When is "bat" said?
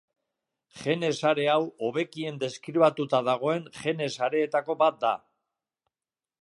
4.85-4.99